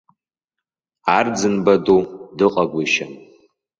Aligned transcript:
Арӡынба 1.17 1.73
ду 1.85 1.97
дыҟагәышьам. 2.37 3.11